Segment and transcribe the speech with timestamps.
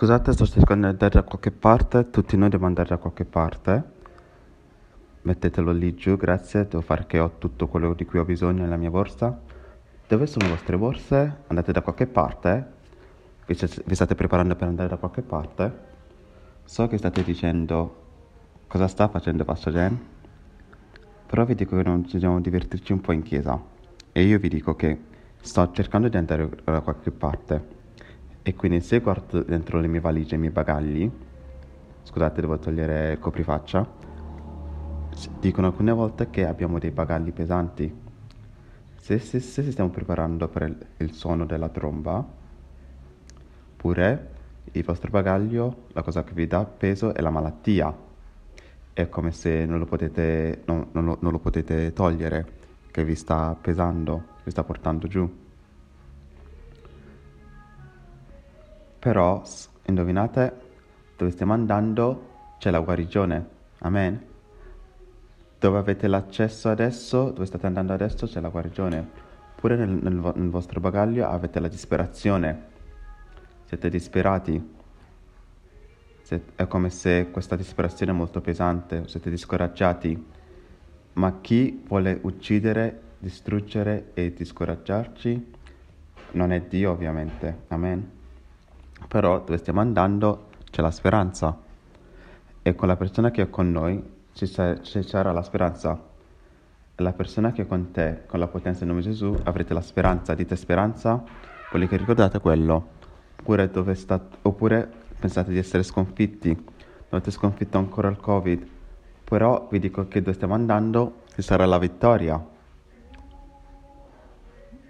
[0.00, 3.84] Scusate, sto cercando di andare da qualche parte, tutti noi dobbiamo andare da qualche parte.
[5.20, 8.78] Mettetelo lì giù, grazie, devo fare che ho tutto quello di cui ho bisogno nella
[8.78, 9.38] mia borsa.
[10.08, 11.42] Dove sono le vostre borse?
[11.48, 12.66] Andate da qualche parte?
[13.44, 15.78] Vi, vi state preparando per andare da qualche parte?
[16.64, 17.96] So che state dicendo
[18.68, 20.00] cosa sta facendo Pastor Jen,
[21.26, 23.62] però vi dico che non dobbiamo divertirci un po' in chiesa.
[24.12, 24.98] E io vi dico che
[25.42, 27.79] sto cercando di andare da qualche parte
[28.42, 31.10] e quindi se guardo dentro le mie valigie, i miei bagagli,
[32.02, 33.86] scusate devo togliere coprifaccia,
[35.38, 38.08] dicono alcune volte che abbiamo dei bagagli pesanti.
[38.96, 42.24] Se, se, se si stiamo preparando per il, il suono della tromba,
[43.76, 44.28] pure
[44.72, 47.94] il vostro bagaglio, la cosa che vi dà peso è la malattia.
[48.92, 52.58] È come se non lo potete, non, non lo, non lo potete togliere,
[52.90, 55.48] che vi sta pesando, vi sta portando giù.
[59.00, 59.42] Però,
[59.86, 60.52] indovinate,
[61.16, 63.48] dove stiamo andando c'è la guarigione.
[63.78, 64.22] Amen.
[65.58, 69.08] Dove avete l'accesso adesso, dove state andando adesso c'è la guarigione.
[69.54, 72.68] Pure nel, nel, nel vostro bagaglio avete la disperazione.
[73.64, 74.78] Siete disperati.
[76.54, 80.26] È come se questa disperazione è molto pesante, siete discoraggiati.
[81.14, 85.52] Ma chi vuole uccidere, distruggere e discoraggiarci
[86.32, 87.62] non è Dio ovviamente.
[87.68, 88.18] Amen
[89.08, 91.56] però dove stiamo andando c'è la speranza
[92.62, 96.08] e con la persona che è con noi ci, sa- ci sarà la speranza.
[96.96, 99.80] La persona che è con te, con la potenza del nome di Gesù, avrete la
[99.80, 100.34] speranza.
[100.34, 101.22] Dite speranza,
[101.70, 102.98] quelli che ricordate quello.
[103.38, 106.64] Oppure, dove sta- oppure pensate di essere sconfitti, non
[107.08, 108.66] avete sconfitto ancora il Covid.
[109.24, 112.42] Però vi dico che dove stiamo andando ci sarà la vittoria.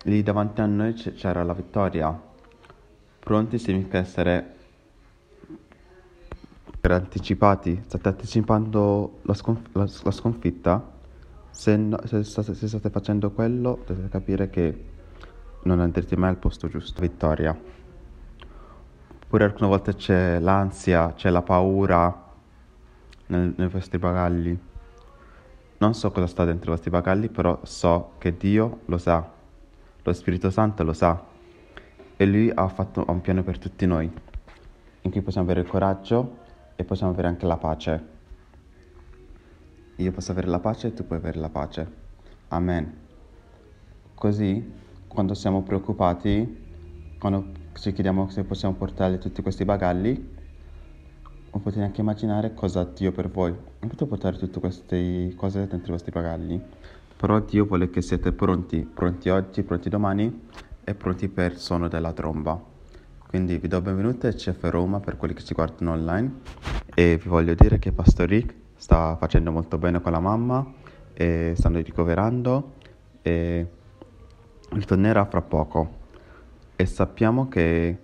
[0.04, 2.28] Lì davanti a noi c'era la vittoria
[3.20, 4.54] Pronti significa essere
[6.80, 7.82] per anticipati.
[7.86, 10.98] State anticipando la, sconf- la, la sconfitta?
[11.50, 14.84] Se, no, se, state, se, state, facendo quello, dovete capire che
[15.64, 17.02] non andrete mai al posto giusto.
[17.02, 17.56] Vittoria.
[19.22, 22.28] Oppure alcune volte c'è l'ansia, c'è la paura
[23.26, 24.58] nel, nei vostri bagagli.
[25.78, 29.30] Non so cosa sta dentro i vostri bagagli, però so che Dio lo sa.
[30.02, 31.28] Lo Spirito Santo lo sa
[32.20, 34.04] e lui ha fatto un piano per tutti noi,
[35.00, 36.36] in cui possiamo avere il coraggio
[36.76, 38.04] e possiamo avere anche la pace.
[39.96, 41.90] Io posso avere la pace e tu puoi avere la pace.
[42.48, 42.94] Amen.
[44.12, 44.70] Così,
[45.08, 50.12] quando siamo preoccupati, quando ci chiediamo se possiamo portare tutti questi bagagli,
[51.52, 53.50] non potete neanche immaginare cosa Dio per voi.
[53.50, 56.60] Non potete portare tutte queste cose dentro i vostri bagagli,
[57.16, 61.88] però Dio vuole che siete pronti, pronti oggi, pronti domani e pronti per il suono
[61.88, 62.60] della tromba.
[63.28, 66.40] Quindi vi do benvenuti a CF Roma per quelli che ci guardano online
[66.94, 70.66] e vi voglio dire che Pastor Rick sta facendo molto bene con la mamma
[71.14, 72.74] e stanno ricoverando
[73.22, 73.66] e
[74.70, 75.98] ritornerà fra poco.
[76.74, 77.98] E sappiamo che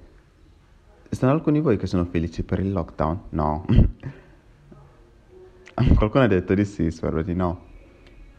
[1.11, 3.21] stanno alcuni di voi che sono felici per il lockdown?
[3.31, 3.65] No.
[5.97, 7.65] Qualcuno ha detto di sì, spero di no.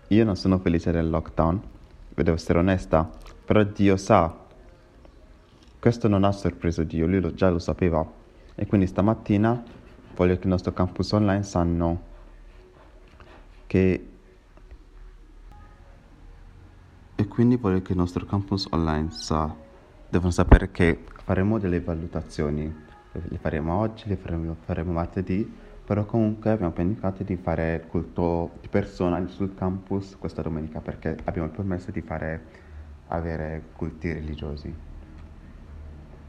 [0.07, 1.61] Io non sono felice del lockdown,
[2.13, 3.11] devo essere onesta
[3.47, 4.35] però Dio sa,
[5.79, 8.05] questo non ha sorpreso Dio, lui lo, già lo sapeva.
[8.53, 9.63] E quindi stamattina
[10.15, 12.01] voglio che il nostro campus online sanno
[13.65, 14.07] che...
[17.15, 19.55] E quindi voglio che il nostro campus online sa,
[20.09, 22.75] devono sapere che faremo delle valutazioni,
[23.13, 25.49] le faremo oggi, le faremo, faremo martedì,
[25.85, 31.15] però comunque abbiamo pianificato di fare il culto di persona sul campus questa domenica perché
[31.23, 32.65] abbiamo permesso di fare
[33.07, 34.73] avere culti religiosi.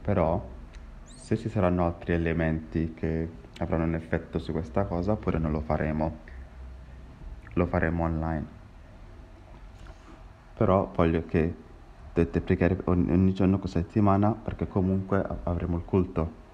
[0.03, 0.47] Però
[1.03, 3.29] se ci saranno altri elementi che
[3.59, 6.19] avranno un effetto su questa cosa, oppure non lo faremo.
[7.55, 8.47] Lo faremo online.
[10.55, 11.55] Però voglio che
[12.15, 16.47] dovete pregare ogni giorno questa settimana perché comunque avremo il culto.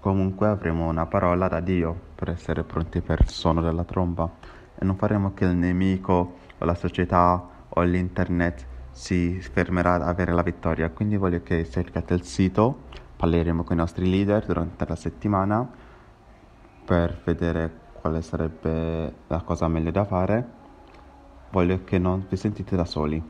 [0.00, 4.30] Comunque avremo una parola da Dio per essere pronti per il suono della tromba
[4.74, 10.32] e non faremo che il nemico o la società o l'internet si fermerà ad avere
[10.32, 10.88] la vittoria.
[10.88, 12.84] Quindi voglio che cercate il sito,
[13.16, 15.68] parleremo con i nostri leader durante la settimana
[16.84, 20.62] per vedere quale sarebbe la cosa meglio da fare.
[21.50, 23.20] Voglio che non vi sentite da soli.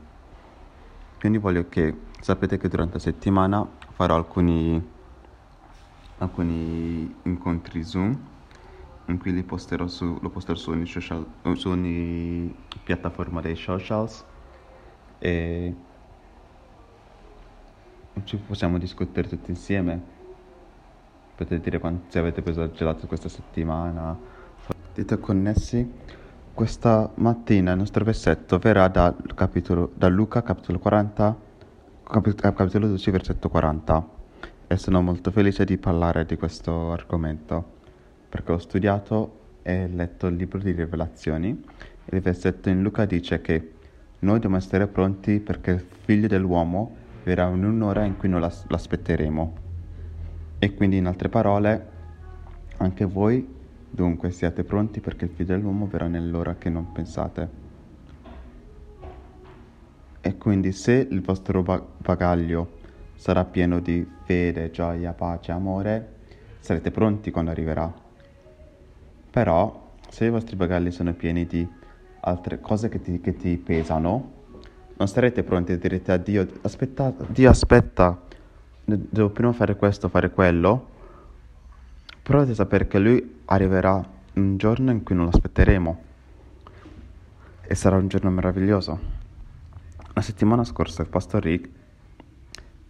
[1.19, 4.81] Quindi voglio che sapete che durante la settimana farò alcuni,
[6.19, 8.17] alcuni incontri Zoom
[9.07, 14.25] in cui li posterò su, lo posterò su ogni, social, su ogni piattaforma dei socials
[15.19, 15.73] e
[18.23, 20.13] ci possiamo discutere tutti insieme.
[21.35, 24.17] Potete dire quanti, avete preso il gelato questa settimana.
[24.93, 25.91] Dite connessi.
[26.53, 31.37] Questa mattina il nostro versetto verrà da, capitolo, da Luca capitolo 40,
[32.03, 34.09] capitolo 12 versetto 40
[34.67, 37.73] e sono molto felice di parlare di questo argomento
[38.29, 41.63] perché ho studiato e letto il libro di rivelazioni
[42.05, 43.74] e il versetto in Luca dice che
[44.19, 49.53] noi dobbiamo essere pronti perché il figlio dell'uomo verrà in un'ora in cui non l'aspetteremo.
[50.59, 51.89] E quindi in altre parole,
[52.77, 53.53] anche voi
[53.89, 57.63] dunque siate pronti perché il figlio dell'uomo verrà nell'ora che non pensate.
[60.21, 61.63] E quindi se il vostro
[61.97, 62.79] bagaglio
[63.15, 66.13] sarà pieno di fede, gioia, pace, amore,
[66.59, 67.93] sarete pronti quando arriverà.
[69.29, 71.67] Però se i vostri bagagli sono pieni di
[72.25, 74.33] altre cose che ti, che ti pesano,
[74.97, 78.19] non sarete pronti a dire a Dio, aspetta, Dio aspetta,
[78.83, 80.87] devo prima fare questo, fare quello,
[82.23, 86.03] però dovete sapere che Lui arriverà un giorno in cui non lo aspetteremo
[87.61, 88.99] e sarà un giorno meraviglioso.
[90.13, 91.69] La settimana scorsa il pastor Rick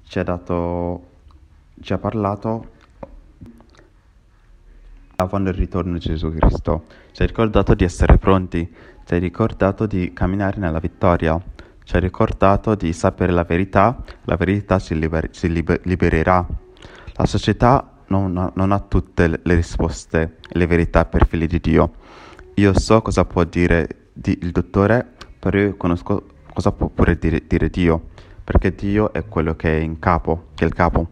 [0.03, 1.07] ci ha dato,
[1.81, 2.73] ci ha parlato
[5.27, 8.69] quando il ritorno di Gesù Cristo, ci ha ricordato di essere pronti,
[9.05, 11.39] ci ha ricordato di camminare nella vittoria,
[11.83, 16.45] ci ha ricordato di sapere la verità, la verità si, liber- si liber- libererà.
[17.13, 21.59] La società non ha, non ha tutte le risposte e le verità per figli di
[21.59, 21.93] Dio.
[22.55, 25.07] Io so cosa può dire di, il dottore,
[25.37, 28.09] però io conosco cosa può pure dire, dire Dio,
[28.43, 31.09] perché Dio è quello che è in capo, che è il capo.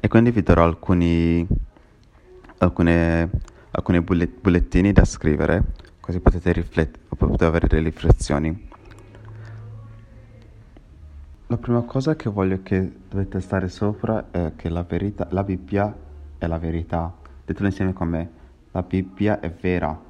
[0.00, 1.46] E quindi vi darò alcuni,
[2.58, 3.30] alcune,
[3.70, 5.62] alcuni bullettini da scrivere,
[6.00, 8.68] così potete, riflet- potete avere delle riflessioni.
[11.46, 15.94] La prima cosa che voglio che dovete stare sopra è che la verità, la Bibbia
[16.38, 17.12] è la verità.
[17.44, 18.30] Ditelo insieme con me,
[18.70, 20.00] la Bibbia è vera.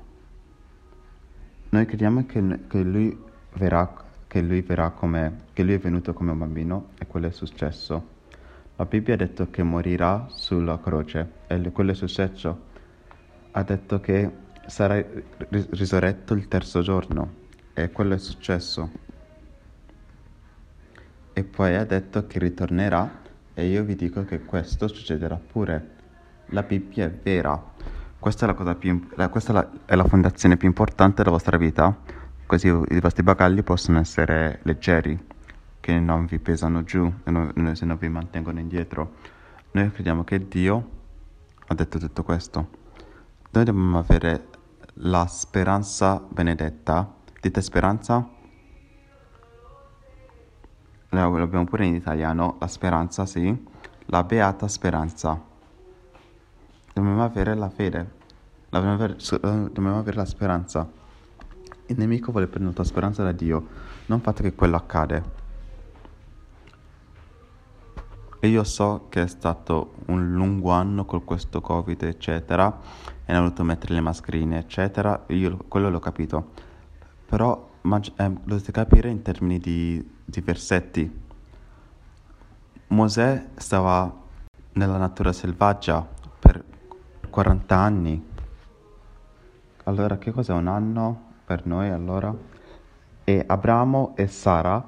[1.70, 3.18] Noi crediamo che, che, lui,
[3.54, 3.90] verrà,
[4.26, 8.18] che lui verrà come, che lui è venuto come un bambino e quello è successo.
[8.76, 12.68] La Bibbia ha detto che morirà sulla croce e quello è successo.
[13.52, 14.30] Ha detto che
[14.66, 15.04] sarà
[15.48, 17.38] risorretto il terzo giorno
[17.74, 19.08] e quello è successo
[21.32, 23.20] e poi ha detto che ritornerà
[23.54, 25.98] e io vi dico che questo succederà pure.
[26.46, 27.62] La Bibbia è vera.
[28.18, 31.96] Questa è la, cosa più, questa è la, fondazione più importante della vostra vita,
[32.44, 35.18] così i vostri bagagli possono essere leggeri,
[35.80, 39.14] che non vi pesano giù e non, se non vi mantengono indietro.
[39.70, 40.90] Noi crediamo che Dio
[41.68, 42.68] ha detto tutto questo.
[43.52, 44.48] Noi dobbiamo avere
[44.94, 47.14] la speranza benedetta.
[47.40, 48.38] Dite speranza?
[51.10, 53.66] l'abbiamo pure in italiano, la speranza, sì,
[54.06, 55.40] la beata speranza.
[56.92, 58.10] Dobbiamo avere la fede,
[58.68, 60.88] dobbiamo avere, dobbiamo avere la speranza.
[61.86, 63.66] Il nemico vuole prendere la speranza da Dio,
[64.06, 65.38] non fate che quello accade.
[68.42, 72.80] E io so che è stato un lungo anno con questo Covid, eccetera,
[73.26, 76.52] e hanno voluto mettere le mascherine, eccetera, io quello l'ho capito.
[77.26, 81.20] Però ma, eh, dovete capire in termini di, di versetti.
[82.88, 84.10] Mosè stava
[84.72, 86.06] nella natura selvaggia
[86.38, 86.64] per
[87.28, 88.28] 40 anni.
[89.84, 92.34] Allora, che cos'è un anno per noi allora?
[93.22, 94.82] E Abramo e Sara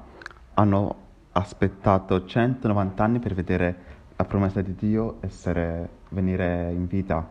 [0.55, 1.02] hanno
[1.33, 3.77] aspettato 190 anni per vedere
[4.17, 7.29] la promessa di Dio essere, venire in vita.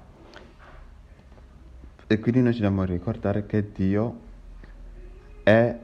[2.08, 4.16] E quindi noi ci dobbiamo ricordare che Dio
[5.44, 5.78] è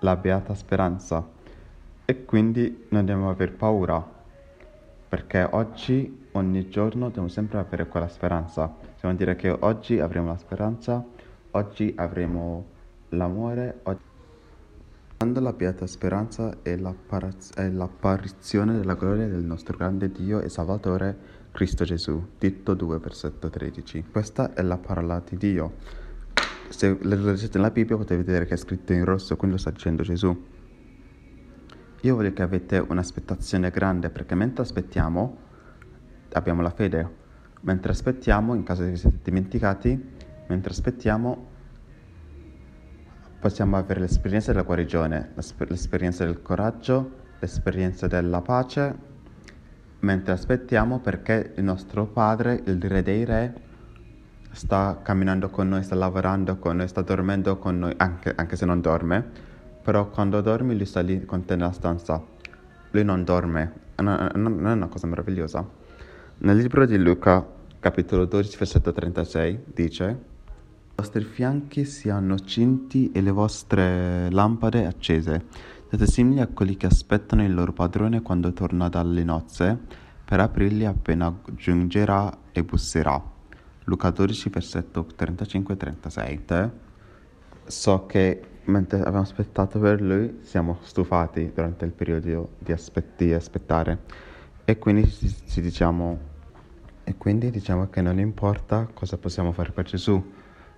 [0.00, 1.26] la beata speranza
[2.04, 4.12] e quindi non dobbiamo aver paura
[5.14, 8.74] perché oggi, ogni giorno, dobbiamo sempre avere quella speranza.
[8.94, 11.04] Dobbiamo dire che oggi avremo la speranza,
[11.52, 12.64] oggi avremo
[13.10, 13.78] l'amore.
[13.84, 14.02] Oggi...
[15.24, 21.16] Quando la beata speranza è, l'apparizione della gloria del nostro grande Dio e Salvatore
[21.50, 22.32] Cristo Gesù.
[22.36, 24.04] Tito 2, versetto 13.
[24.12, 25.76] Questa è la parola di Dio
[26.68, 30.02] se leggete nella Bibbia potete vedere che è scritto in rosso, quindi lo sta dicendo
[30.02, 30.44] Gesù.
[32.02, 35.38] Io voglio che avete un'aspettazione grande perché mentre aspettiamo
[36.32, 37.10] abbiamo la fede,
[37.62, 39.98] mentre aspettiamo, in caso che siete dimenticati,
[40.48, 41.52] mentre aspettiamo
[43.44, 47.10] possiamo avere l'esperienza della guarigione, l'esperienza del coraggio,
[47.40, 48.96] l'esperienza della pace,
[49.98, 53.54] mentre aspettiamo perché il nostro Padre, il Re dei Re,
[54.50, 58.64] sta camminando con noi, sta lavorando con noi, sta dormendo con noi, anche, anche se
[58.64, 59.22] non dorme,
[59.82, 62.24] però quando dormi lui sta lì con te nella stanza.
[62.92, 65.68] Lui non dorme, non, non è una cosa meravigliosa.
[66.38, 67.46] Nel libro di Luca,
[67.78, 70.32] capitolo 12, versetto 36, dice
[70.94, 75.46] I vostri fianchi siano cinti e le vostre lampade accese.
[75.88, 79.76] Siete simili a quelli che aspettano il loro padrone quando torna dalle nozze
[80.24, 83.20] per aprirli appena giungerà e busserà.
[83.86, 86.70] Luca 12, versetto 35-36.
[87.66, 93.98] So che mentre abbiamo aspettato per lui siamo stufati durante il periodo di, aspetti, aspettare
[94.64, 96.32] e quindi ci, ci diciamo
[97.02, 100.33] e quindi diciamo che non importa cosa possiamo fare per Gesù,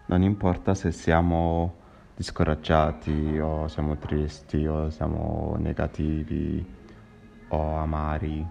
[0.07, 1.85] non importa se siamo
[2.17, 6.65] discoraggiati o siamo tristi o siamo negativi
[7.49, 8.47] o amari.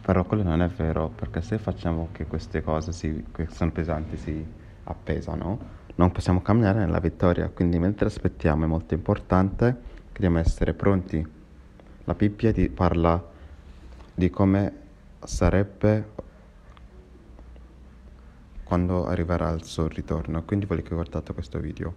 [0.00, 4.16] Però quello non è vero, perché se facciamo che queste cose si, che sono pesanti
[4.16, 4.46] si
[4.84, 7.48] appesano, non possiamo camminare nella vittoria.
[7.48, 9.76] Quindi mentre aspettiamo è molto importante
[10.12, 11.26] che dobbiamo essere pronti.
[12.04, 13.22] La Bibbia di, parla
[14.14, 14.72] di come
[15.24, 16.12] sarebbe
[18.68, 21.94] quando arriverà il suo ritorno, quindi voglio che guardate questo video.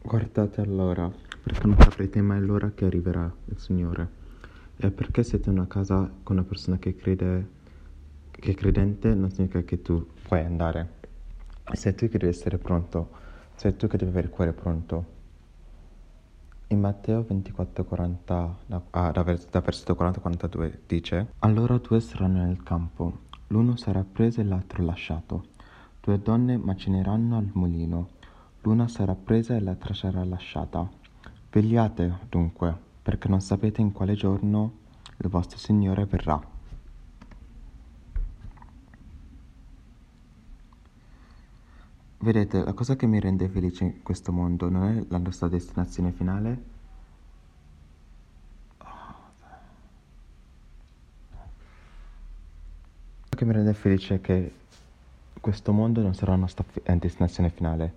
[0.00, 1.10] Guardate allora,
[1.42, 4.08] perché non saprete mai l'ora che arriverà il Signore.
[4.76, 7.48] E perché siete in una casa con una persona che crede,
[8.30, 10.88] che è credente, non significa che tu puoi andare.
[11.72, 13.10] Sei tu che devi essere pronto,
[13.56, 15.23] sei tu che devi avere il cuore pronto.
[16.74, 18.54] In Matteo 24:40,
[18.90, 24.44] ah, da, da versetto 40-42 dice Allora due saranno nel campo, l'uno sarà preso e
[24.44, 25.44] l'altro lasciato.
[26.00, 28.08] Due donne macineranno al mulino,
[28.62, 30.90] l'una sarà presa e l'altra sarà lasciata.
[31.48, 34.78] Vegliate dunque, perché non sapete in quale giorno
[35.18, 36.53] il vostro Signore verrà.
[42.24, 46.10] Vedete, la cosa che mi rende felice in questo mondo non è la nostra destinazione
[46.10, 46.62] finale.
[53.28, 54.54] La che mi rende felice è che
[55.38, 57.92] questo mondo non sarà la nostra eh, destinazione finale.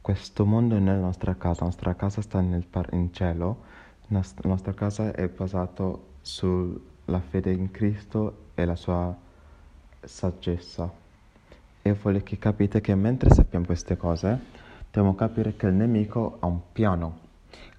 [0.00, 3.62] Questo mondo non è la nostra casa, la nostra casa sta nel par- in cielo,
[4.08, 9.16] la nostra casa è basata sulla fede in Cristo e la sua
[10.00, 11.02] saggezza
[11.86, 14.40] e voglio che capite che mentre sappiamo queste cose,
[14.90, 17.18] dobbiamo capire che il nemico ha un piano.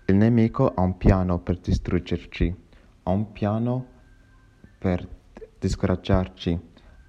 [0.05, 2.55] Il nemico ha un piano per distruggerci,
[3.01, 3.85] ha un piano
[4.77, 5.07] per
[5.57, 6.59] discoraggiarci,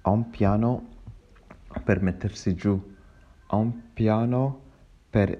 [0.01, 0.87] ha un piano
[1.83, 2.95] per mettersi giù,
[3.45, 4.61] ha un piano
[5.07, 5.39] per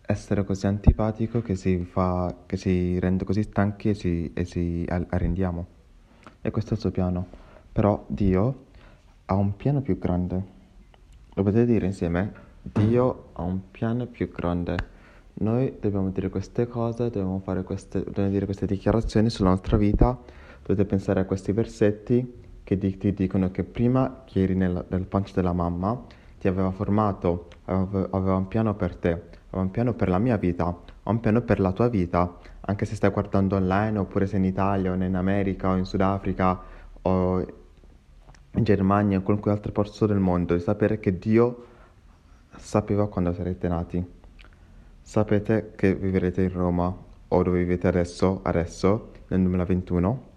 [0.00, 4.86] essere così antipatico che si, fa, che si rende così stanchi e si, e si
[4.88, 5.66] arrendiamo.
[6.40, 7.26] E questo è il suo piano.
[7.72, 8.66] Però Dio
[9.24, 10.53] ha un piano più grande.
[11.36, 12.32] Lo potete dire insieme?
[12.62, 14.76] Dio ha un piano più grande.
[15.34, 20.16] Noi dobbiamo dire queste cose, dobbiamo, queste, dobbiamo dire queste dichiarazioni sulla nostra vita.
[20.62, 25.06] Dovete pensare a questi versetti che ti, ti dicono che prima che eri nel, nel
[25.06, 26.04] pancia della mamma
[26.38, 30.36] ti aveva formato, aveva, aveva un piano per te, aveva un piano per la mia
[30.36, 34.38] vita, ha un piano per la tua vita, anche se stai guardando online oppure sei
[34.38, 36.60] in Italia o in America o in Sudafrica
[37.02, 37.44] o
[38.62, 41.66] Germania o in qualunque altro posto del mondo, di sapere che Dio
[42.56, 44.04] sapeva quando sarete nati.
[45.02, 46.94] Sapete che vivrete in Roma
[47.28, 50.32] o dove vivete adesso, adesso, nel 2021.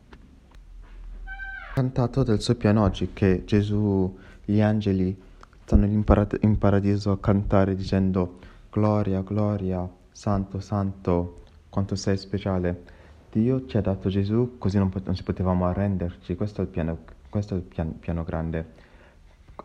[1.74, 5.15] Cantato del suo piano oggi che Gesù, gli angeli
[5.63, 8.39] stanno in, parad- in paradiso a cantare dicendo
[8.71, 12.83] Gloria, gloria, santo, santo, quanto sei speciale.
[13.31, 16.69] Dio ci ha dato Gesù così non, pot- non si potevamo arrenderci, questo è il
[16.69, 16.97] piano
[17.29, 18.86] questo è il pian- piano grande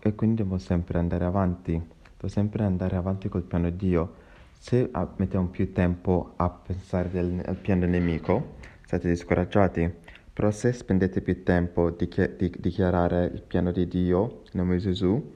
[0.00, 4.14] e quindi devo sempre andare avanti, devo sempre andare avanti col piano di Dio.
[4.58, 8.54] Se mettiamo più tempo a pensare del, al piano nemico,
[8.86, 9.92] siete discoraggiati.
[10.32, 14.76] Però se spendete più tempo a dichi- di dichiarare il piano di Dio, in nome
[14.76, 15.34] di Gesù,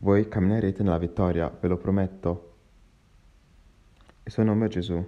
[0.00, 2.54] voi camminerete nella vittoria, ve lo prometto.
[4.24, 5.06] Il suo nome è Gesù.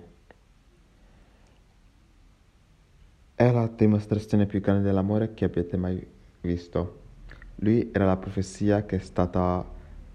[3.34, 6.06] È la dimostrazione più grande dell'amore che abbiate mai
[6.40, 6.98] visto.
[7.56, 9.64] Lui era la profezia che è stata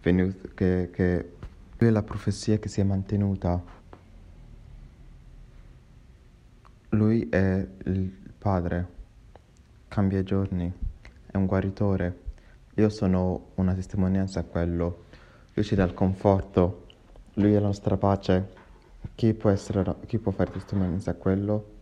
[0.02, 1.32] venuta, che, che
[1.78, 3.62] lui è la profezia che si è mantenuta.
[6.90, 8.88] Lui è il Padre,
[9.88, 10.72] cambia i giorni,
[11.28, 12.24] è un guaritore.
[12.76, 15.04] Io sono una testimonianza a quello.
[15.54, 16.88] Lui ci dà il conforto,
[17.34, 18.64] lui è la nostra pace.
[19.14, 21.74] Chi può, essere, chi può fare testimonianza a quello?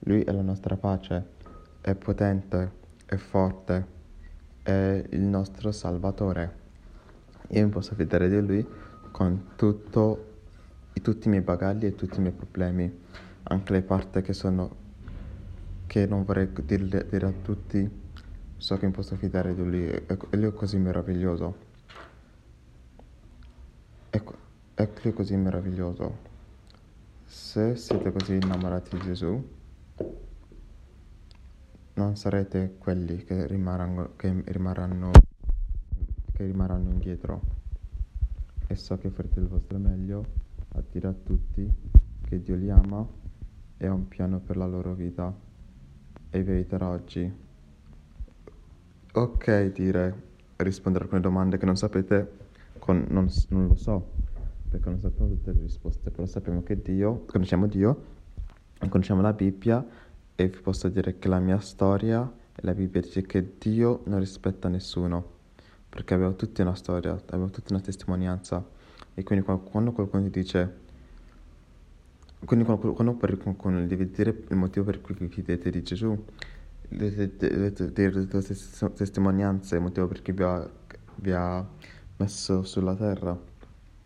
[0.00, 1.38] Lui è la nostra pace
[1.80, 2.72] è potente,
[3.06, 3.86] è forte,
[4.62, 6.58] è il nostro Salvatore.
[7.48, 8.66] Io mi posso fidare di Lui
[9.10, 10.26] con tutto,
[11.02, 13.04] tutti i miei bagagli e tutti i miei problemi,
[13.44, 14.76] anche le parti che sono
[15.86, 17.90] che non vorrei dire, dire a tutti,
[18.56, 20.06] so che mi posso fidare di lui, e
[20.36, 21.56] lui è così meraviglioso.
[24.10, 24.34] Ecco,
[24.74, 26.18] ecco lui è così meraviglioso.
[27.24, 29.48] Se siete così innamorati di Gesù,
[32.00, 35.10] non sarete quelli che rimarranno, che rimarranno,
[36.32, 37.42] che rimarranno indietro.
[38.66, 40.24] E so che farete il vostro meglio
[40.68, 41.70] a dire a tutti
[42.22, 43.06] che Dio li ama
[43.76, 45.30] e ha un piano per la loro vita
[46.30, 47.30] e vi aiuterà oggi.
[49.12, 50.22] Ok, dire,
[50.56, 52.32] rispondere a alcune domande che non sapete,
[52.78, 54.10] con, non, non lo so,
[54.70, 58.04] perché non sappiamo tutte le risposte, però sappiamo che Dio, conosciamo Dio,
[58.88, 59.84] conosciamo la Bibbia
[60.40, 62.22] e vi posso dire che la mia storia
[62.54, 65.22] e la Bibbia dice che Dio non rispetta nessuno,
[65.86, 68.64] perché abbiamo tutti una storia, abbiamo tutti una testimonianza
[69.12, 70.88] e quindi quando qualcuno ti dice
[72.42, 76.24] quindi quando, quando qualcuno devi dire il motivo per cui fidete di Gesù,
[76.88, 78.42] le, tue
[78.94, 80.70] testimonianze, il motivo per cui vi ha,
[81.16, 81.66] vi ha
[82.16, 83.38] messo sulla terra.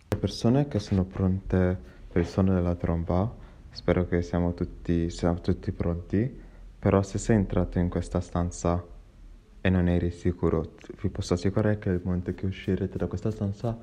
[0.09, 1.79] Le persone che sono pronte
[2.11, 3.43] per il suono della tromba,
[3.75, 6.41] spero che siamo tutti, siamo tutti pronti,
[6.79, 8.83] però se sei entrato in questa stanza
[9.61, 13.77] e non eri sicuro, vi posso assicurare che nel momento che uscirete da questa stanza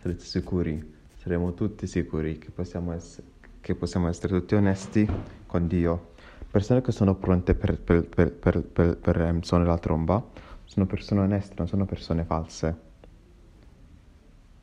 [0.00, 5.06] sarete sicuri, saremo tutti sicuri che possiamo essere che possiamo essere tutti onesti
[5.46, 6.12] con Dio.
[6.50, 10.24] Persone che sono pronte per, per, per, per, um, suonare la tromba
[10.64, 12.86] sono persone oneste, non sono persone false.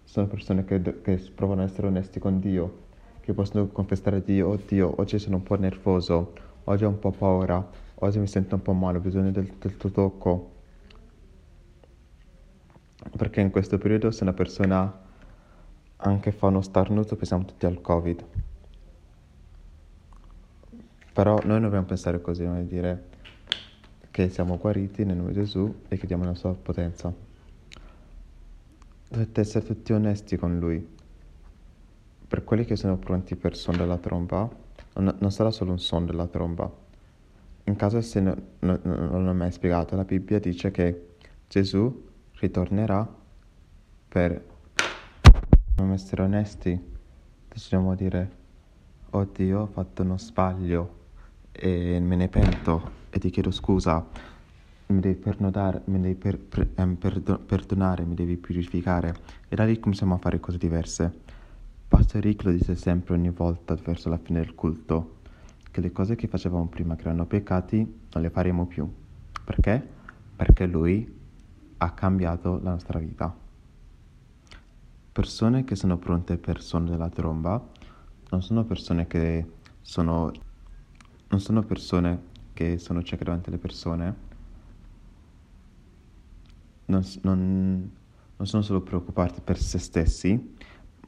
[0.04, 2.85] Sono persone che, che provano ad essere onesti con Dio,
[3.26, 6.34] che possono confessare a Dio, oh Dio, oggi sono un po' nervoso,
[6.66, 9.78] oggi ho un po' paura, oggi mi sento un po' male, ho bisogno del, del
[9.78, 10.52] tuo tocco.
[13.18, 15.02] Perché in questo periodo se una persona
[15.98, 18.24] anche fa uno starnuto pensiamo tutti al Covid.
[21.12, 23.06] Però noi non dobbiamo pensare così, dobbiamo dire
[24.12, 27.12] che siamo guariti nel nome di Gesù e chiediamo la sua potenza.
[29.08, 30.94] Dovete essere tutti onesti con Lui.
[32.28, 34.50] Per quelli che sono pronti per suon della tromba,
[34.96, 36.72] non, non, sarà solo un suono della tromba.
[37.66, 41.16] In caso se no, no, non l'ho mai spiegato, la Bibbia dice che
[41.48, 43.08] Gesù ritornerà
[44.08, 44.54] per...
[45.70, 46.94] Dobbiamo essere onesti.
[47.48, 48.32] Dobbiamo dire,
[49.12, 51.04] oh Dio, ho fatto uno sbaglio
[51.52, 54.06] e me ne pento e ti chiedo scusa,
[54.88, 59.16] mi devi perdonare, mi devi per, per, perdo, perdonare, mi devi purificare.
[59.48, 61.24] E da lì cominciamo a fare cose diverse.
[61.88, 65.18] Pastor Rick lo dice sempre ogni volta verso la fine del culto,
[65.72, 67.78] che le cose che facevamo prima che erano peccati
[68.14, 68.92] non le faremo più.
[69.44, 69.88] Perché?
[70.36, 71.14] Perché lui
[71.78, 73.36] ha cambiato la nostra vita.
[75.12, 77.64] Persone che sono pronte per suono della tromba
[78.30, 79.46] non sono persone che
[79.82, 80.32] sono
[81.28, 84.16] non sono persone che sono cieche davanti alle persone,
[86.86, 87.92] non, non,
[88.38, 90.55] non sono solo preoccupati per se stessi,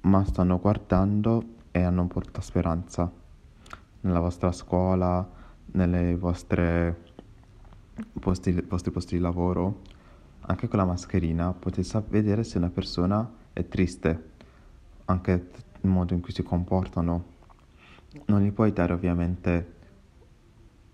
[0.07, 3.11] ma stanno guardando e hanno porta speranza
[4.01, 5.27] nella vostra scuola,
[8.19, 9.81] posti, vostri posti di lavoro.
[10.49, 14.29] Anche con la mascherina potete vedere se una persona è triste,
[15.05, 15.49] anche
[15.81, 17.35] il modo in cui si comportano.
[18.27, 19.75] Non gli puoi dare ovviamente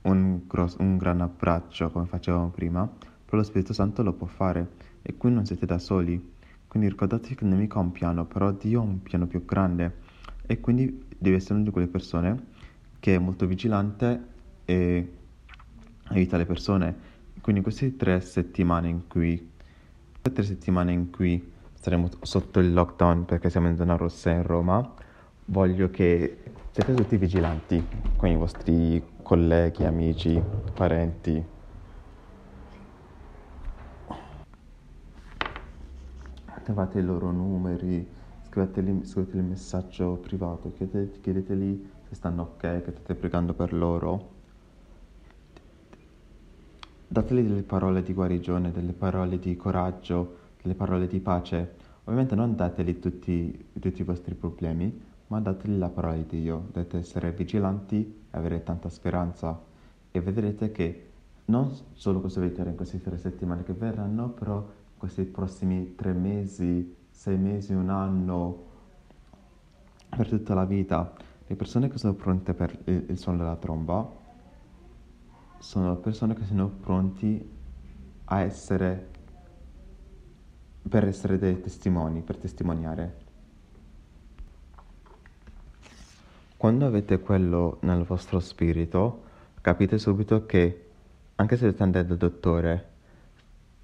[0.02, 4.72] un, grosso, un gran abbraccio come facevamo prima, però lo Spirito Santo lo può fare
[5.04, 6.33] e qui non siete da soli.
[6.74, 9.98] Quindi ricordatevi che il nemico ha un piano, però Dio ha un piano più grande
[10.48, 12.46] e quindi devi essere una di quelle persone
[13.00, 14.24] che è molto vigilante
[14.66, 15.12] e
[16.06, 16.96] aiuta le persone.
[17.42, 19.52] Quindi queste tre settimane in cui,
[20.20, 24.96] tre settimane in cui saremo sotto il lockdown perché siamo in zona rossa in Roma,
[25.46, 26.40] voglio che
[26.72, 30.42] siete tutti vigilanti con i vostri colleghi, amici,
[30.74, 31.53] parenti.
[36.64, 38.08] Trovate i loro numeri,
[38.48, 44.32] scriveteli il messaggio privato, chiedete, chiedeteli se stanno ok, che state pregando per loro.
[47.06, 51.76] Dateli delle parole di guarigione, delle parole di coraggio, delle parole di pace.
[52.06, 56.98] Ovviamente non dateli tutti, tutti i vostri problemi, ma dateli la parola di Dio, dovete
[56.98, 59.60] essere vigilanti e avere tanta speranza
[60.12, 61.08] e vedrete che
[61.46, 64.66] non solo cosa vedrete in queste tre settimane che verranno, però
[65.04, 68.64] questi prossimi tre mesi, sei mesi, un anno,
[70.08, 71.12] per tutta la vita,
[71.46, 74.10] le persone che sono pronte per il, il suono della tromba
[75.58, 77.52] sono persone che sono pronti
[78.24, 79.10] a essere
[80.88, 83.18] per essere dei testimoni, per testimoniare.
[86.56, 89.24] Quando avete quello nel vostro spirito,
[89.60, 90.92] capite subito che
[91.36, 92.92] anche se andare dal dottore,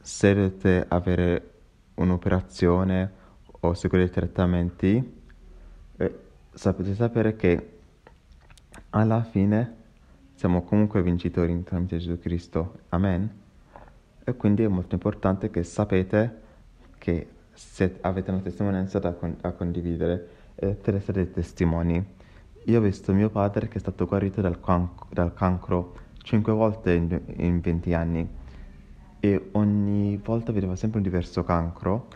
[0.01, 1.51] se dovete avere
[1.95, 3.11] un'operazione
[3.61, 5.21] o seguire i trattamenti,
[5.97, 6.19] eh,
[6.53, 7.77] sapete sapere che
[8.91, 9.75] alla fine
[10.35, 12.79] siamo comunque vincitori tramite Gesù Cristo.
[12.89, 13.29] Amen.
[14.23, 16.41] E quindi è molto importante che sapete
[16.97, 22.17] che se avete una testimonianza da, con- da condividere e essere dei testimoni.
[22.65, 26.93] Io ho visto mio padre che è stato guarito dal, can- dal cancro cinque volte
[26.93, 28.29] in, in 20 anni
[29.19, 32.07] e ogni volta vedeva sempre un diverso cancro,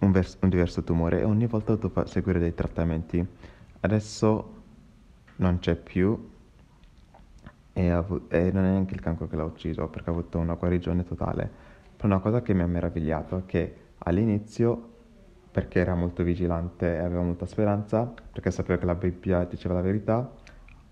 [0.00, 3.26] un, vers- un diverso tumore e ogni volta doveva seguire dei trattamenti.
[3.80, 4.54] Adesso
[5.36, 6.34] non c'è più
[7.72, 10.54] e, avu- e non è neanche il cancro che l'ha ucciso perché ha avuto una
[10.54, 11.50] guarigione totale.
[11.96, 14.94] Però una cosa che mi ha meravigliato è che all'inizio,
[15.50, 19.80] perché era molto vigilante e aveva molta speranza, perché sapeva che la Bibbia diceva la
[19.80, 20.30] verità,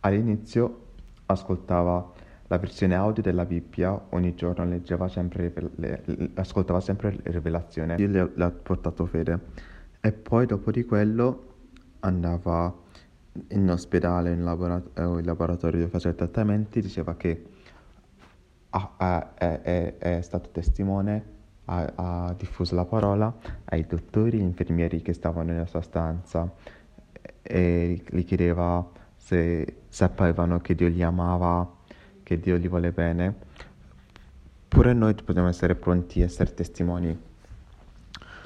[0.00, 0.80] all'inizio
[1.26, 2.12] ascoltava
[2.54, 7.96] la versione audio della Bibbia, ogni giorno leggeva sempre, le, ascoltava sempre le rivelazioni.
[7.96, 9.38] Dio le, le ha portato fede.
[10.00, 11.52] E poi dopo di quello
[12.00, 12.72] andava
[13.48, 17.44] in ospedale, in, laborat- eh, in laboratorio dove faceva trattamenti, diceva che
[18.70, 21.32] ha, ha, è, è, stato testimone,
[21.64, 26.52] ha, ha, diffuso la parola ai dottori e infermieri che stavano nella sua stanza
[27.42, 28.86] e gli chiedeva
[29.16, 31.82] se sapevano che Dio li amava,
[32.24, 33.32] che Dio li vuole bene.
[34.66, 37.06] Pure noi possiamo essere pronti a essere testimoni.
[37.06, 37.20] Non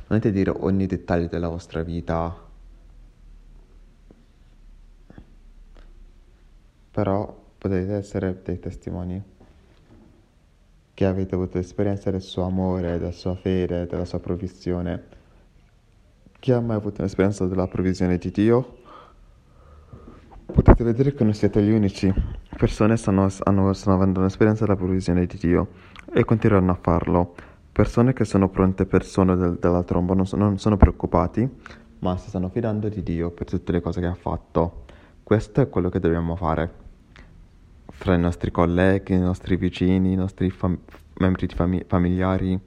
[0.07, 2.45] dovete dire ogni dettaglio della vostra vita
[6.99, 9.23] però potete essere dei testimoni
[10.95, 15.05] che avete avuto esperienza del suo amore, della sua fede, della sua provvisione.
[16.41, 18.78] Chi ha mai avuto un'esperienza della provvisione di Dio?
[20.53, 22.13] Potete vedere che non siete gli unici.
[22.57, 25.69] Persone stanno, hanno, stanno avendo un'esperienza della provvisione di Dio
[26.13, 27.35] e continueranno a farlo.
[27.71, 31.49] Persone che sono pronte per suono del, della tromba non sono, non sono preoccupati,
[31.99, 34.85] ma si stanno fidando di Dio per tutte le cose che ha fatto.
[35.23, 36.87] Questo è quello che dobbiamo fare
[37.91, 40.79] fra i nostri colleghi, i nostri vicini, i nostri fam-
[41.19, 42.59] membri fami- familiari.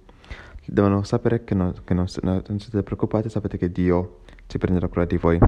[0.66, 5.06] Devono sapere che, non, che non, non, siete preoccupati, sapete che Dio si prenderà cura
[5.06, 5.40] di voi.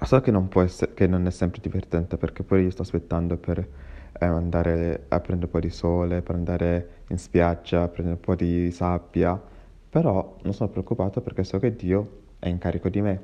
[0.00, 3.58] So che non, essere, che non è sempre divertente perché poi io sto aspettando per
[3.58, 8.34] eh, andare a prendere un po' di sole, per andare in spiaggia, prendere un po'
[8.34, 9.40] di sabbia,
[9.88, 13.20] però non sono preoccupato perché so che Dio è in carico di me.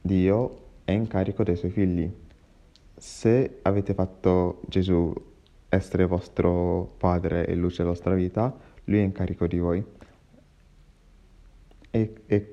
[0.00, 2.22] Dio è in carico dei suoi figli
[2.96, 5.12] se avete fatto Gesù
[5.68, 9.84] essere vostro padre e luce della vostra vita, lui è in carico di voi.
[11.90, 12.52] E, e,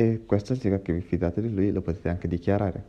[0.00, 2.84] e questo significa che vi fidate di lui, lo potete anche dichiarare.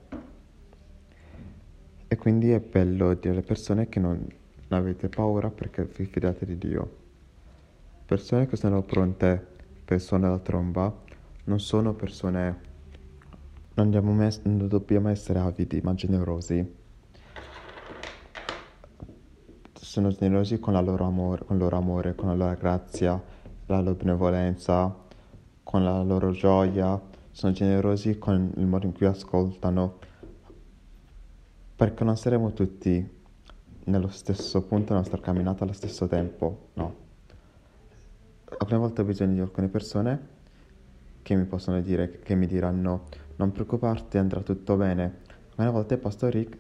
[2.08, 4.26] E quindi è bello dire alle persone che non,
[4.70, 7.00] non avete paura perché vi fidate di Dio.
[8.06, 9.46] Persone che sono pronte
[9.84, 11.00] per suonare la tromba
[11.44, 12.70] non sono persone
[13.74, 16.76] non, mes- non dobbiamo essere avidi, ma generosi.
[19.74, 23.22] Sono generosi con, loro amore, con il loro amore, con la loro grazia,
[23.66, 25.10] la loro benevolenza,
[25.72, 27.00] con la loro gioia.
[27.32, 30.00] Sono generosi con il modo in cui ascoltano.
[31.78, 33.20] Perché non saremo tutti
[33.86, 36.96] nello stesso punto della nostra camminata allo stesso tempo, no.
[38.50, 40.28] Alcune volte ho bisogno di alcune persone
[41.22, 43.06] che mi possono dire, che mi diranno
[43.38, 45.20] non preoccuparti, andrà tutto bene.
[45.56, 46.58] Una volta il pastor Rick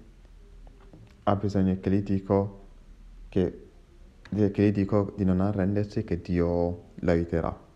[1.23, 2.59] ha bisogno che gli dico
[3.27, 3.67] che,
[4.29, 7.69] che gli dico di non arrendersi che Dio l'aiuterà.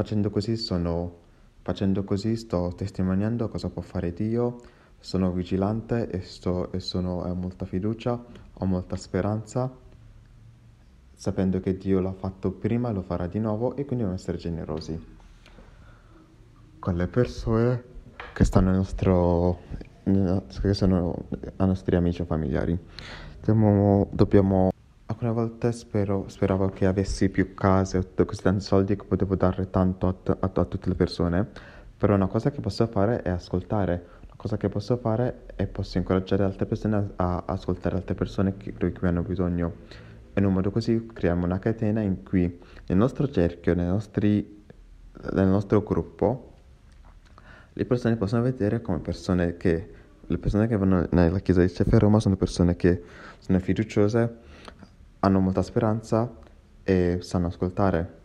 [0.00, 1.18] Facendo così sono
[1.60, 4.56] facendo così sto testimoniando cosa può fare Dio,
[4.98, 8.18] sono vigilante e, sto, e sono, ho molta fiducia,
[8.54, 9.70] ho molta speranza
[11.12, 14.98] sapendo che Dio l'ha fatto prima, lo farà di nuovo e quindi dobbiamo essere generosi
[16.78, 17.84] con le persone
[18.32, 19.58] che stanno nostro,
[20.02, 22.78] che sono i nostri amici o familiari.
[23.38, 24.70] Dobbiamo, dobbiamo
[25.20, 29.68] alcune volte spero, speravo che avessi più case o così tanti soldi che potevo dare
[29.68, 31.46] tanto a, a, a tutte le persone,
[31.96, 34.06] però una cosa che posso fare è ascoltare.
[34.24, 38.56] Una cosa che posso fare è posso incoraggiare altre persone a, a ascoltare altre persone
[38.56, 39.72] che, che hanno bisogno.
[40.36, 44.64] In un modo così creiamo una catena in cui nel nostro cerchio, nostri,
[45.32, 46.52] nel nostro gruppo,
[47.74, 51.92] le persone possono vedere come persone che le persone che vanno nella chiesa di CF
[51.98, 53.02] Roma sono persone che
[53.40, 54.48] sono fiduciose,
[55.20, 56.30] hanno molta speranza
[56.82, 58.18] e sanno ascoltare.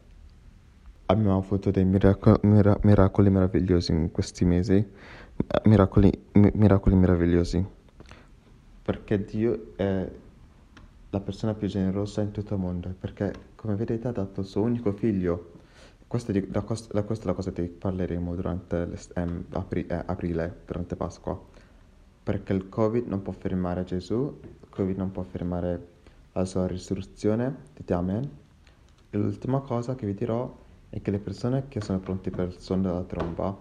[1.08, 4.84] abbiamo avuto dei miracoli, mira- miracoli meravigliosi in questi mesi,
[5.66, 7.64] miracoli, mi- miracoli meravigliosi,
[8.82, 10.10] perché Dio è
[11.10, 14.62] la persona più generosa in tutto il mondo, perché come vedete ha dato il suo
[14.64, 15.52] unico figlio.
[16.08, 19.86] Questo di, da, questo, da questa è la cosa di cui parleremo durante ehm, apri,
[19.88, 21.40] eh, aprile, durante Pasqua,
[22.24, 25.94] perché il Covid non può fermare Gesù, il Covid non può fermare
[26.36, 28.30] la sua risurrezione, dite amen.
[29.10, 32.60] E l'ultima cosa che vi dirò è che le persone che sono pronte per il
[32.60, 33.58] suono della tromba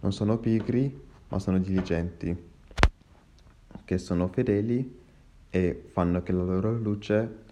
[0.00, 2.36] non sono pigri, ma sono diligenti,
[3.84, 5.06] che sono fedeli
[5.48, 7.44] e fanno che la loro luce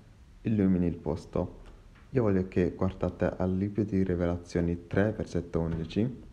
[0.43, 1.65] illumini il posto.
[2.11, 6.25] Io voglio che guardate al libro di Rivelazioni 3, versetto 11.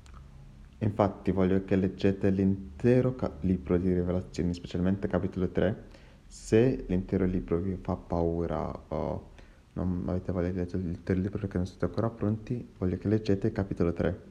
[0.80, 6.02] Infatti voglio che leggete l'intero ca- libro di Rivelazioni, specialmente capitolo 3.
[6.34, 9.30] Se l'intero libro vi fa paura o
[9.74, 13.48] non avete voglia di leggere l'intero libro perché non siete ancora pronti, voglio che leggete
[13.48, 14.22] il capitolo 3.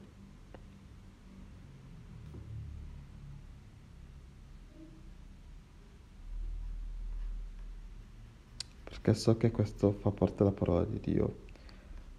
[8.83, 11.35] Perché so che questo fa parte della parola di Dio.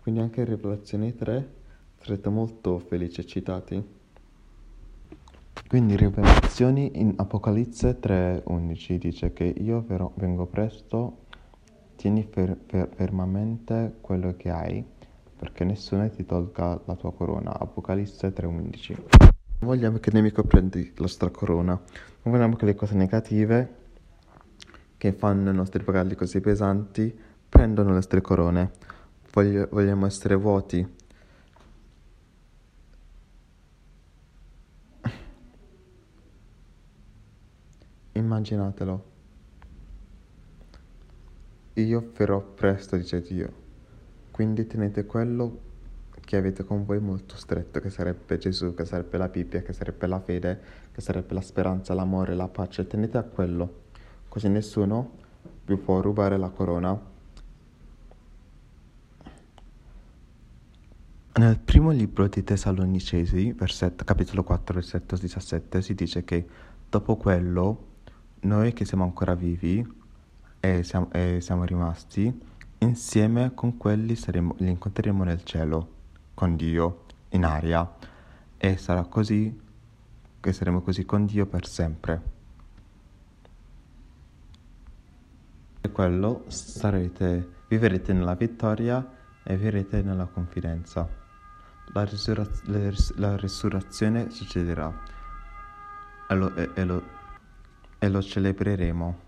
[0.00, 1.52] Quindi anche in Rivelazione 3
[2.00, 4.03] sarete molto felici e eccitati.
[5.66, 11.24] Quindi Rivelazioni in Apocalisse 3.11 dice che io vengo presto,
[11.96, 14.84] tieni fer, fer, fermamente quello che hai,
[15.36, 17.58] perché nessuno ti tolga la tua corona.
[17.58, 18.96] Apocalisse 3.11.
[19.18, 23.74] Non vogliamo che il nemico prendi la nostra corona, non vogliamo che le cose negative
[24.98, 27.12] che fanno i nostri bagagli così pesanti
[27.48, 28.72] prendono le nostre corone.
[29.32, 30.86] Voglio, vogliamo essere vuoti.
[38.44, 39.04] Immaginatelo.
[41.74, 43.62] Io verrò presto, dice Dio.
[44.30, 45.60] Quindi tenete quello
[46.20, 50.06] che avete con voi molto stretto, che sarebbe Gesù, che sarebbe la Bibbia, che sarebbe
[50.06, 50.60] la fede,
[50.92, 52.86] che sarebbe la speranza, l'amore, la pace.
[52.86, 53.82] Tenete a quello
[54.28, 55.22] così nessuno
[55.64, 57.00] vi può rubare la corona.
[61.36, 66.46] Nel primo libro di Tessalonicesi, versetto, capitolo 4, versetto 17, si dice che
[66.88, 67.92] dopo quello
[68.44, 69.86] noi che siamo ancora vivi
[70.60, 72.32] e siamo, e siamo rimasti,
[72.78, 75.88] insieme con quelli saremo, li incontreremo nel cielo,
[76.34, 77.90] con Dio, in aria,
[78.56, 79.60] e sarà così
[80.40, 82.32] che saremo così con Dio per sempre.
[85.94, 89.08] quello sarete, vivrete nella vittoria
[89.44, 91.08] e vivrete nella confidenza.
[91.92, 94.92] La, risurraz- la risurrezione succederà
[96.28, 97.02] e lo, e, e, lo,
[98.04, 99.22] e lo, celebreremo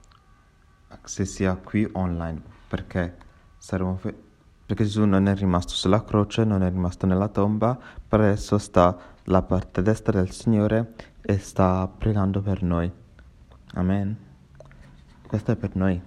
[1.05, 3.17] se sia qui online perché,
[3.59, 4.15] saremo fe-
[4.67, 9.15] perché Gesù non è rimasto sulla croce, non è rimasto nella tomba, per adesso sta
[9.25, 12.91] alla parte destra del Signore e sta pregando per noi.
[13.75, 14.17] Amen.
[15.27, 16.01] Questo è per noi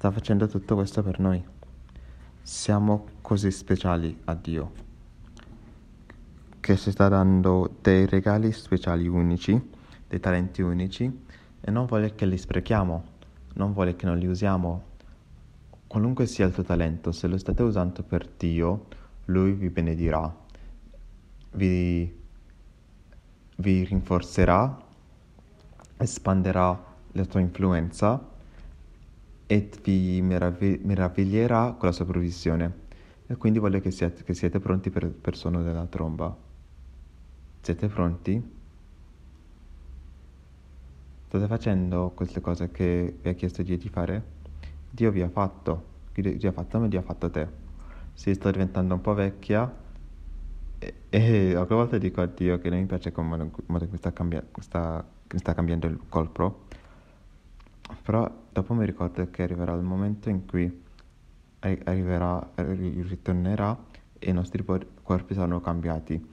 [0.00, 1.44] sta facendo tutto questo per noi.
[2.42, 4.72] Siamo così speciali a Dio,
[6.58, 9.70] che ci sta dando dei regali speciali unici,
[10.08, 11.28] dei talenti unici,
[11.60, 13.04] e non vuole che li sprechiamo,
[13.54, 14.88] non vuole che non li usiamo.
[15.86, 18.86] Qualunque sia il tuo talento, se lo state usando per Dio,
[19.26, 20.34] Lui vi benedirà,
[21.52, 22.20] vi,
[23.56, 24.88] vi rinforzerà,
[25.96, 28.28] espanderà la tua influenza
[29.46, 32.88] e vi meravig- meraviglierà con la sua provvisione.
[33.26, 36.36] E quindi voglio che siate, che siete pronti per il suono della tromba.
[37.60, 38.59] Siete pronti?
[41.30, 44.20] State facendo queste cose che vi ha chiesto Dio di fare?
[44.90, 45.84] Dio vi ha fatto.
[46.12, 47.46] Dio ha fatto me, Dio ha fatto te.
[48.12, 49.72] Se sto diventando un po' vecchia
[50.76, 53.28] e, e a volte dico a Dio che non mi piace come
[53.66, 56.64] modo in cui sta, cambia- sta, sta cambiando il colpo
[58.02, 60.82] però dopo mi ricordo che arriverà il momento in cui
[61.60, 63.78] arriverà, ritornerà
[64.18, 66.28] e i nostri corpi saranno cambiati.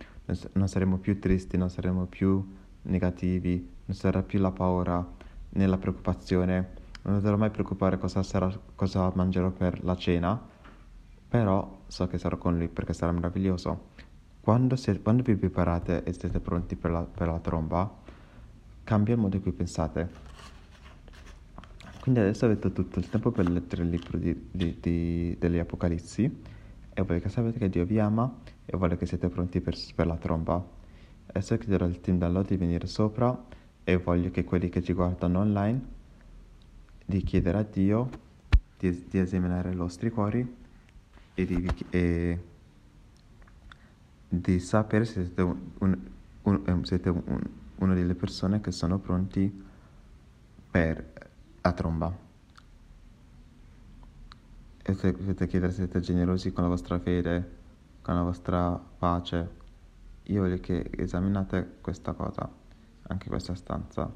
[0.54, 2.44] Non saremo più tristi, non saremo più
[2.82, 5.06] negativi, non sarà più la paura
[5.50, 6.76] né la preoccupazione.
[7.02, 10.40] Non dovrò mai preoccupare cosa, sarà, cosa mangerò per la cena,
[11.28, 13.96] però so che sarò con lui perché sarà meraviglioso.
[14.40, 17.92] Quando, siete, quando vi preparate e siete pronti per la, per la tromba,
[18.84, 20.28] cambia il modo in cui pensate
[22.08, 26.24] quindi adesso avete tutto il tempo per leggere il libro di, di, di, degli Apocalissi
[26.94, 30.08] e voglio che sapete che Dio vi ama e voglio che siete pronti per, per
[30.08, 30.66] la tromba.
[31.26, 33.38] Adesso chiederò al team download di venire sopra
[33.90, 35.82] e voglio che quelli che ci guardano online
[37.06, 38.10] di chiedere a Dio
[38.78, 40.56] di, di esaminare i vostri cuori
[41.34, 42.44] e, di, e,
[44.28, 46.00] di sapere se siete, un, un,
[46.42, 47.14] un, eh, siete
[47.76, 49.64] una delle persone che sono pronti
[50.70, 51.30] per
[51.62, 52.14] la tromba.
[54.84, 57.52] E se dovete chiedere se siete generosi con la vostra fede,
[58.02, 59.50] con la vostra pace.
[60.24, 62.66] Io voglio che esaminate questa cosa,
[63.08, 64.12] anche questa stanza.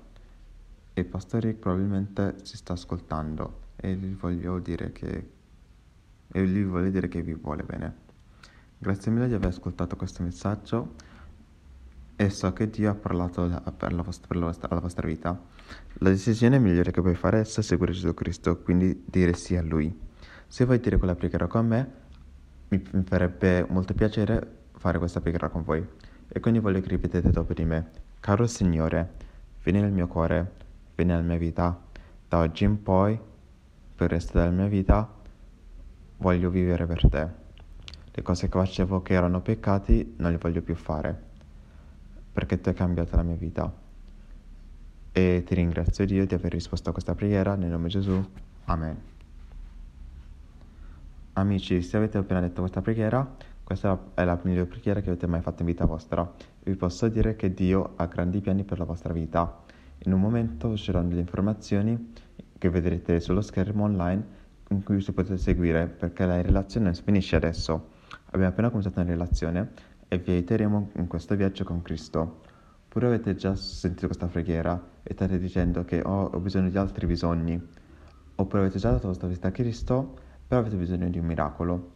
[0.93, 5.29] E Pastor Rick probabilmente si sta ascoltando e gli voglio dire che,
[6.31, 8.09] e gli voglio dire che vi vuole bene.
[8.77, 10.95] Grazie mille di aver ascoltato questo messaggio
[12.15, 15.39] e so che Dio ha parlato per la vostra, per la vostra, la vostra vita.
[15.99, 19.97] La decisione migliore che puoi fare è seguire Gesù Cristo, quindi dire sì a Lui.
[20.47, 21.91] Se vuoi dire quella preghiera con me,
[22.67, 25.87] mi farebbe molto piacere fare questa preghiera con voi.
[26.27, 28.00] E quindi voglio che ripetete dopo di me.
[28.21, 29.13] Caro Signore,
[29.63, 30.51] vieni nel mio cuore,
[30.93, 31.75] vieni nella mia vita.
[32.27, 33.19] Da oggi in poi,
[33.95, 35.11] per il resto della mia vita,
[36.17, 37.27] voglio vivere per te.
[38.11, 41.19] Le cose che facevo che erano peccati non le voglio più fare,
[42.31, 43.73] perché tu hai cambiato la mia vita.
[45.13, 48.23] E ti ringrazio Dio di aver risposto a questa preghiera nel nome di Gesù.
[48.65, 49.01] Amen.
[51.33, 55.41] Amici, se avete appena detto questa preghiera, questa è la migliore preghiera che avete mai
[55.41, 56.29] fatto in vita vostra.
[56.63, 59.63] Vi posso dire che Dio ha grandi piani per la vostra vita.
[59.99, 62.13] In un momento usciranno delle informazioni
[62.57, 67.89] che vedrete sullo schermo online in cui si potete seguire perché la relazione finisce adesso.
[68.31, 69.71] Abbiamo appena cominciato una relazione
[70.07, 72.41] e vi aiuteremo in questo viaggio con Cristo.
[72.87, 77.05] Pure avete già sentito questa preghiera e state dicendo che oh, ho bisogno di altri
[77.05, 77.61] bisogni.
[78.35, 81.91] Oppure avete già dato la vostra vita a Cristo però avete bisogno di un miracolo.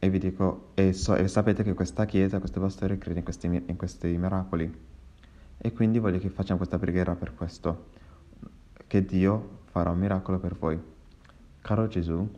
[0.00, 3.46] E vi dico, e, so, e sapete che questa chiesa, questo pastore crede in questi,
[3.46, 4.86] in questi miracoli.
[5.58, 7.86] E quindi voglio che facciamo questa preghiera per questo,
[8.86, 10.80] che Dio farà un miracolo per voi.
[11.60, 12.28] Caro Gesù,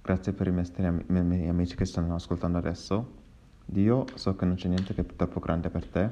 [0.00, 3.18] grazie per i miei, amici che stanno ascoltando adesso.
[3.66, 6.10] Dio, so che non c'è niente che è troppo grande per te.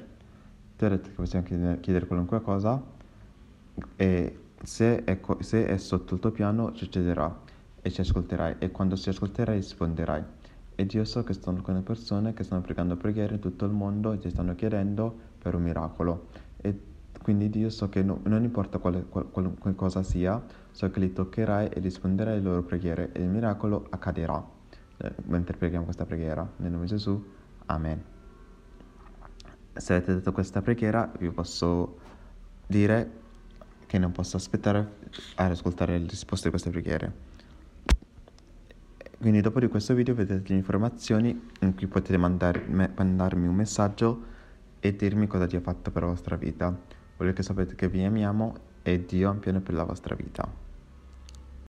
[0.76, 2.80] Ti ho detto che possiamo chiedere, chiedere qualunque cosa
[3.96, 7.36] e se è, se è sotto il tuo piano succederà
[7.80, 10.24] e ci ascolterai e quando ci ascolterai risponderai.
[10.80, 14.12] Ed io so che sono alcune persone che stanno pregando preghiere in tutto il mondo
[14.12, 16.28] e ti stanno chiedendo per un miracolo.
[16.56, 16.80] E
[17.20, 21.70] quindi Dio so che no, non importa quale, qualunque cosa sia, so che li toccherai
[21.70, 24.40] e risponderai alle loro preghiere e il miracolo accadrà
[24.98, 26.48] eh, mentre preghiamo questa preghiera.
[26.58, 27.24] Nel nome di Gesù,
[27.66, 28.00] Amen.
[29.74, 31.98] Se avete detto questa preghiera, vi posso
[32.68, 33.10] dire
[33.86, 34.92] che non posso aspettare
[35.34, 37.27] ad ascoltare le risposte di queste preghiere.
[39.20, 43.54] Quindi dopo di questo video vedete le informazioni in cui potete mandare, me, mandarmi un
[43.54, 44.22] messaggio
[44.78, 46.72] e dirmi cosa Dio ha fatto per la vostra vita.
[47.16, 50.67] Voglio che sapete che vi amiamo e Dio ha un piano per la vostra vita.